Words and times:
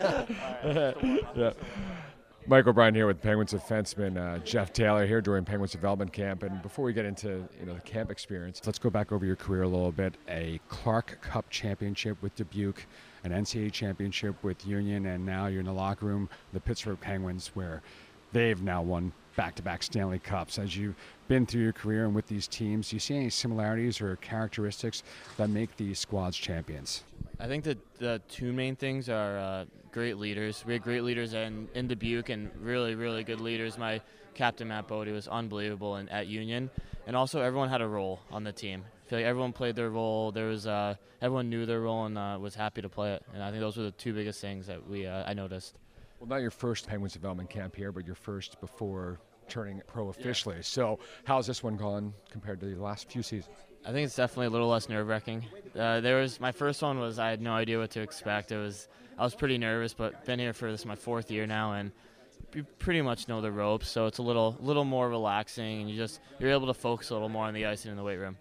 yeah. 0.00 1.52
Mike 2.46 2.66
O'Brien 2.66 2.94
here 2.94 3.06
with 3.06 3.20
Penguins 3.20 3.52
defenseman 3.52 4.16
uh, 4.16 4.38
Jeff 4.38 4.72
Taylor 4.72 5.06
here 5.06 5.20
during 5.20 5.44
Penguins 5.44 5.72
development 5.72 6.12
camp. 6.12 6.42
And 6.42 6.60
before 6.62 6.84
we 6.84 6.92
get 6.92 7.04
into 7.04 7.46
you 7.58 7.66
know 7.66 7.74
the 7.74 7.80
camp 7.82 8.10
experience, 8.10 8.60
let's 8.64 8.78
go 8.78 8.90
back 8.90 9.12
over 9.12 9.24
your 9.24 9.36
career 9.36 9.62
a 9.62 9.68
little 9.68 9.92
bit. 9.92 10.14
A 10.28 10.58
Clark 10.68 11.20
Cup 11.20 11.48
championship 11.50 12.20
with 12.22 12.34
Dubuque, 12.34 12.86
an 13.24 13.32
NCAA 13.32 13.70
championship 13.72 14.34
with 14.42 14.66
Union, 14.66 15.06
and 15.06 15.24
now 15.24 15.46
you're 15.46 15.60
in 15.60 15.66
the 15.66 15.72
locker 15.72 16.06
room, 16.06 16.28
the 16.52 16.60
Pittsburgh 16.60 17.00
Penguins, 17.00 17.48
where 17.54 17.82
they've 18.32 18.60
now 18.62 18.82
won 18.82 19.12
back-to-back 19.36 19.82
Stanley 19.82 20.18
Cups. 20.18 20.58
As 20.58 20.76
you've 20.76 20.96
been 21.28 21.46
through 21.46 21.62
your 21.62 21.72
career 21.72 22.04
and 22.04 22.14
with 22.14 22.26
these 22.26 22.48
teams, 22.48 22.90
do 22.90 22.96
you 22.96 23.00
see 23.00 23.16
any 23.16 23.30
similarities 23.30 24.00
or 24.00 24.16
characteristics 24.16 25.02
that 25.36 25.50
make 25.50 25.76
these 25.76 25.98
squads 25.98 26.36
champions? 26.36 27.04
I 27.38 27.46
think 27.46 27.64
that 27.64 27.78
the 27.98 28.20
two 28.28 28.52
main 28.52 28.76
things 28.76 29.08
are 29.08 29.38
uh, 29.38 29.64
great 29.92 30.18
leaders. 30.18 30.64
We 30.66 30.72
had 30.74 30.82
great 30.82 31.02
leaders 31.02 31.34
in, 31.34 31.68
in 31.74 31.88
Dubuque 31.88 32.28
and 32.28 32.50
really, 32.60 32.94
really 32.94 33.24
good 33.24 33.40
leaders. 33.40 33.78
My 33.78 34.00
captain, 34.34 34.68
Mat 34.68 34.88
Bodie, 34.88 35.12
was 35.12 35.28
unbelievable 35.28 35.96
in, 35.96 36.08
at 36.08 36.26
Union. 36.26 36.70
And 37.06 37.16
also, 37.16 37.40
everyone 37.40 37.68
had 37.68 37.80
a 37.80 37.88
role 37.88 38.20
on 38.30 38.44
the 38.44 38.52
team. 38.52 38.84
I 39.06 39.08
feel 39.10 39.18
like 39.18 39.26
everyone 39.26 39.52
played 39.52 39.76
their 39.76 39.90
role. 39.90 40.30
There 40.32 40.46
was 40.46 40.66
uh, 40.66 40.94
Everyone 41.22 41.50
knew 41.50 41.66
their 41.66 41.80
role 41.80 42.06
and 42.06 42.16
uh, 42.16 42.38
was 42.40 42.54
happy 42.54 42.80
to 42.80 42.88
play 42.88 43.12
it. 43.12 43.22
And 43.34 43.42
I 43.42 43.50
think 43.50 43.60
those 43.60 43.76
were 43.76 43.82
the 43.82 43.90
two 43.90 44.14
biggest 44.14 44.40
things 44.40 44.66
that 44.68 44.88
we 44.88 45.06
uh, 45.06 45.24
I 45.26 45.34
noticed. 45.34 45.76
Well, 46.18 46.28
not 46.28 46.40
your 46.40 46.50
first 46.50 46.86
Penguins 46.86 47.12
development 47.12 47.50
camp 47.50 47.76
here, 47.76 47.92
but 47.92 48.06
your 48.06 48.14
first 48.14 48.58
before 48.60 49.20
turning 49.50 49.82
pro 49.86 50.08
officially. 50.08 50.56
Yeah. 50.56 50.62
So, 50.62 50.98
how's 51.24 51.46
this 51.46 51.62
one 51.62 51.76
gone 51.76 52.14
compared 52.30 52.60
to 52.60 52.66
the 52.66 52.82
last 52.82 53.10
few 53.10 53.22
seasons? 53.22 53.54
I 53.84 53.92
think 53.92 54.06
it's 54.06 54.16
definitely 54.16 54.46
a 54.46 54.50
little 54.50 54.68
less 54.68 54.88
nerve 54.88 55.08
wracking. 55.08 55.46
Uh, 55.78 56.00
there 56.00 56.20
was 56.20 56.40
my 56.40 56.52
first 56.52 56.82
one 56.82 56.98
was 56.98 57.18
I 57.18 57.30
had 57.30 57.40
no 57.40 57.52
idea 57.52 57.78
what 57.78 57.90
to 57.92 58.00
expect. 58.00 58.52
It 58.52 58.58
was 58.58 58.88
I 59.18 59.24
was 59.24 59.34
pretty 59.34 59.58
nervous, 59.58 59.94
but 59.94 60.24
been 60.24 60.38
here 60.38 60.52
for 60.52 60.70
this 60.70 60.84
my 60.84 60.96
fourth 60.96 61.30
year 61.30 61.46
now, 61.46 61.72
and 61.72 61.92
you 62.54 62.64
pretty 62.78 63.00
much 63.02 63.28
know 63.28 63.40
the 63.40 63.50
ropes. 63.50 63.88
So 63.88 64.06
it's 64.06 64.18
a 64.18 64.22
little 64.22 64.56
little 64.60 64.84
more 64.84 65.08
relaxing, 65.08 65.80
and 65.82 65.90
you 65.90 65.96
just 65.96 66.20
you're 66.38 66.50
able 66.50 66.66
to 66.66 66.74
focus 66.74 67.10
a 67.10 67.14
little 67.14 67.28
more 67.28 67.46
on 67.46 67.54
the 67.54 67.66
ice 67.66 67.84
and 67.84 67.90
in 67.92 67.96
the 67.96 68.02
weight 68.02 68.18
room. 68.18 68.36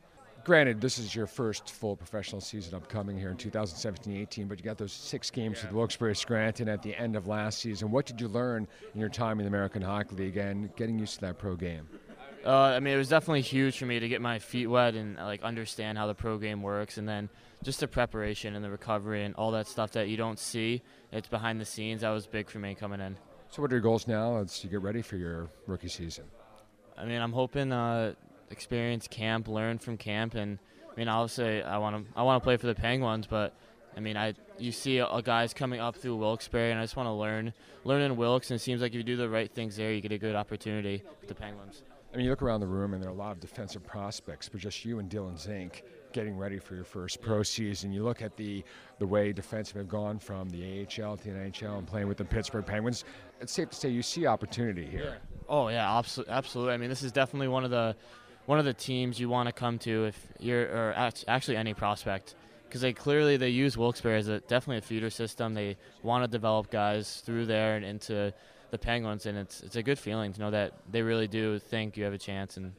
Granted, 0.50 0.82
this 0.82 0.98
is 0.98 1.14
your 1.14 1.28
first 1.28 1.70
full 1.70 1.96
professional 1.96 2.42
season 2.42 2.74
upcoming 2.74 3.20
here 3.20 3.30
in 3.30 3.38
2017-18, 3.38 4.50
but 4.50 4.58
you 4.58 4.66
got 4.66 4.80
those 4.80 4.92
six 4.92 5.30
games 5.30 5.60
yeah. 5.60 5.66
with 5.66 5.76
Wilkes-Barre 5.76 6.16
Scranton 6.16 6.68
at 6.68 6.82
the 6.82 6.96
end 6.96 7.16
of 7.16 7.28
last 7.28 7.60
season. 7.60 7.92
What 7.92 8.08
did 8.08 8.20
you 8.20 8.28
learn 8.28 8.68
in 8.96 9.00
your 9.00 9.10
time 9.10 9.40
in 9.40 9.44
the 9.44 9.48
American 9.48 9.84
Hockey 9.84 10.16
League 10.16 10.38
and 10.38 10.76
getting 10.76 10.98
used 10.98 11.14
to 11.14 11.22
that 11.22 11.38
pro 11.38 11.56
game? 11.56 11.88
Uh, 12.44 12.50
I 12.52 12.80
mean, 12.80 12.96
it 12.96 12.98
was 12.98 13.10
definitely 13.10 13.42
huge 13.42 13.78
for 13.78 13.86
me 13.86 14.00
to 14.00 14.10
get 14.10 14.22
my 14.22 14.40
feet 14.40 14.66
wet 14.66 14.96
and 14.96 15.18
like 15.18 15.44
understand 15.44 16.00
how 16.00 16.08
the 16.08 16.16
pro 16.16 16.40
game 16.40 16.64
works, 16.64 16.98
and 16.98 17.08
then 17.08 17.30
just 17.62 17.80
the 17.80 17.88
preparation 17.88 18.56
and 18.56 18.66
the 18.66 18.72
recovery 18.72 19.26
and 19.26 19.36
all 19.36 19.52
that 19.52 19.68
stuff 19.68 19.92
that 19.92 20.08
you 20.08 20.18
don't 20.18 20.40
see. 20.40 20.82
It's 21.12 21.28
behind 21.28 21.62
the 21.62 21.66
scenes. 21.66 22.02
That 22.02 22.10
was 22.10 22.26
big 22.26 22.50
for 22.50 22.58
me 22.58 22.74
coming 22.74 23.02
in. 23.02 23.18
So, 23.52 23.62
what 23.62 23.72
are 23.72 23.76
your 23.76 23.82
goals 23.82 24.08
now 24.08 24.38
as 24.38 24.64
you 24.64 24.72
get 24.72 24.82
ready 24.82 25.04
for 25.04 25.16
your 25.16 25.52
rookie 25.68 25.90
season? 25.90 26.24
I 26.98 27.06
mean, 27.06 27.22
I'm 27.22 27.34
hoping 27.34 27.72
uh, 27.72 28.16
experience 28.52 29.08
camp, 29.08 29.48
learn 29.48 29.78
from 29.78 29.98
camp, 29.98 30.36
and 30.36 30.60
I 30.92 31.00
mean, 31.00 31.08
obviously, 31.08 31.64
I 31.64 31.78
want 31.78 32.06
to 32.08 32.20
I 32.20 32.24
want 32.24 32.42
to 32.42 32.44
play 32.44 32.58
for 32.58 32.68
the 32.68 32.76
Penguins, 32.76 33.28
but 33.28 33.54
I 33.96 34.00
mean, 34.00 34.18
I 34.18 34.34
you 34.58 34.72
see 34.72 34.98
a, 35.00 35.22
guys 35.22 35.54
coming 35.54 35.80
up 35.80 35.96
through 35.96 36.18
Wilkes-Barre, 36.18 36.72
and 36.72 36.80
I 36.80 36.84
just 36.84 36.96
want 36.96 37.08
to 37.08 37.14
learn 37.14 37.54
learn 37.84 38.02
in 38.02 38.18
Wilkes, 38.18 38.52
and 38.52 38.60
it 38.60 38.64
seems 38.64 38.82
like 38.82 38.92
if 38.92 38.98
you 38.98 39.04
do 39.04 39.18
the 39.18 39.30
right 39.30 39.52
things 39.52 39.76
there, 39.76 39.92
you 39.92 40.02
get 40.02 40.12
a 40.12 40.18
good 40.18 40.36
opportunity 40.36 41.04
with 41.20 41.30
the 41.30 41.36
Penguins. 41.36 41.84
I 42.14 42.18
mean, 42.18 42.26
you 42.26 42.32
look 42.32 42.42
around 42.42 42.62
the 42.62 42.68
room 42.68 42.94
and 42.94 43.04
there 43.04 43.10
are 43.10 43.14
a 43.14 43.18
lot 43.18 43.34
of 43.34 43.40
defensive 43.40 43.86
prospects, 43.86 44.50
but 44.50 44.60
just 44.60 44.84
you 44.84 44.98
and 44.98 45.10
Dylan 45.10 45.40
Zink 45.40 45.84
getting 46.12 46.36
ready 46.36 46.58
for 46.58 46.74
your 46.74 46.84
first 46.84 47.22
pro 47.22 47.44
season. 47.44 47.92
You 47.92 48.04
look 48.04 48.22
at 48.24 48.36
the 48.36 48.64
the 48.98 49.06
way 49.06 49.32
defensive 49.32 49.78
have 49.78 49.88
gone 49.88 50.18
from 50.18 50.50
the 50.50 50.82
AHL 50.82 51.18
to 51.18 51.24
the 51.24 51.30
NHL 51.30 51.78
and 51.78 51.88
playing 51.88 52.08
with 52.08 52.18
the 52.18 52.26
Pittsburgh 52.26 52.66
Penguins. 52.66 53.06
It's 53.42 53.54
safe 53.54 53.70
to 53.70 53.76
say 53.76 53.90
you 53.90 54.02
see 54.02 54.26
opportunity 54.26 54.86
here. 54.86 55.18
Oh 55.48 55.68
yeah, 55.68 56.02
absolutely. 56.28 56.74
I 56.74 56.78
mean, 56.78 56.90
this 56.90 57.04
is 57.04 57.12
definitely 57.12 57.48
one 57.48 57.64
of 57.64 57.70
the 57.70 57.96
one 58.50 58.58
of 58.58 58.66
the 58.66 58.74
teams 58.74 59.20
you 59.20 59.30
want 59.30 59.46
to 59.46 59.54
come 59.54 59.78
to 59.78 60.06
if 60.06 60.28
you're 60.40 60.64
or 60.64 61.12
actually 61.28 61.56
any 61.56 61.72
prospect 61.72 62.34
because 62.68 62.82
they 62.82 62.92
clearly 62.92 63.38
they 63.38 63.50
use 63.50 63.78
Wilkes-Barre 63.78 64.18
as 64.18 64.28
a 64.28 64.40
definitely 64.40 64.78
a 64.78 64.82
feeder 64.82 65.12
system. 65.12 65.54
They 65.54 65.78
want 66.02 66.24
to 66.24 66.28
develop 66.28 66.72
guys 66.72 67.22
through 67.24 67.46
there 67.46 67.76
and 67.76 67.86
into 67.86 68.34
the 68.72 68.78
Penguins, 68.80 69.28
and 69.28 69.38
it's 69.38 69.62
it's 69.62 69.76
a 69.76 69.84
good 69.84 70.00
feeling 70.00 70.34
to 70.34 70.40
know 70.40 70.50
that 70.50 70.74
they 70.90 71.04
really 71.04 71.28
do 71.28 71.60
think 71.60 71.96
you 71.96 72.04
have 72.06 72.14
a 72.14 72.18
chance. 72.18 72.58
And 72.58 72.74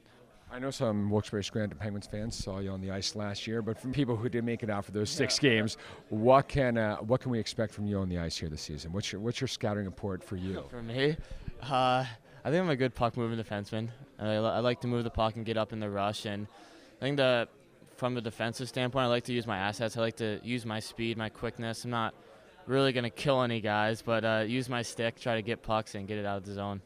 I 0.51 0.59
know 0.59 0.73
some 0.73 1.09
Wilkes-Barre 1.09 1.45
Scranton 1.45 1.79
Penguins 1.79 2.09
fans 2.09 2.37
saw 2.37 2.59
you 2.59 2.71
on 2.71 2.81
the 2.81 2.91
ice 2.91 3.15
last 3.15 3.47
year, 3.47 3.63
but 3.63 3.79
from 3.79 3.93
people 3.93 4.17
who 4.17 4.29
did 4.29 4.43
make 4.43 4.65
it 4.65 4.71
out 4.71 4.85
for 4.85 4.91
those 4.91 5.09
six 5.09 5.41
yeah. 5.41 5.51
games, 5.51 5.77
what 6.09 6.49
can 6.49 6.79
uh, 6.79 6.97
what 6.97 7.21
can 7.21 7.31
we 7.31 7.39
expect 7.39 7.73
from 7.73 7.87
you 7.87 7.97
on 7.99 8.09
the 8.09 8.19
ice 8.19 8.37
here 8.37 8.49
this 8.49 8.63
season? 8.63 8.93
What's 8.93 9.13
your 9.13 9.21
what's 9.21 9.41
your 9.41 9.47
scouting 9.47 9.85
report 9.85 10.25
for 10.25 10.35
you? 10.35 10.65
For 10.69 10.83
me, 10.83 11.17
uh, 11.63 12.05
I 12.45 12.51
think 12.51 12.61
I'm 12.61 12.71
a 12.71 12.77
good 12.77 12.97
puck 12.97 13.17
moving 13.17 13.39
defenseman. 13.39 13.91
I, 14.29 14.35
I 14.35 14.59
like 14.61 14.81
to 14.83 14.87
move 14.87 15.05
the 15.05 15.11
puck 15.11 15.37
and 15.37 15.45
get 15.45 15.57
up 15.57 15.73
in 15.73 15.81
the 15.81 15.91
rush, 15.91 16.27
and 16.27 16.47
I 17.01 17.05
think 17.05 17.17
that 17.17 17.49
from 17.97 18.17
a 18.17 18.21
defensive 18.21 18.69
standpoint, 18.69 19.05
I 19.05 19.09
like 19.09 19.25
to 19.25 19.33
use 19.33 19.47
my 19.47 19.59
assets. 19.59 19.97
I 19.97 20.01
like 20.01 20.17
to 20.17 20.41
use 20.43 20.65
my 20.65 20.81
speed, 20.81 21.19
my 21.19 21.29
quickness. 21.29 21.85
I'm 21.85 21.91
not 21.91 22.15
really 22.67 22.93
going 22.93 23.05
to 23.05 23.11
kill 23.11 23.43
any 23.43 23.61
guys, 23.61 24.01
but 24.03 24.25
uh, 24.25 24.45
use 24.47 24.69
my 24.69 24.83
stick, 24.83 25.21
try 25.21 25.35
to 25.35 25.43
get 25.43 25.63
pucks 25.63 25.95
and 25.95 26.09
get 26.09 26.19
it 26.19 26.25
out 26.25 26.39
of 26.39 26.45
the 26.45 26.53
zone. 26.53 26.81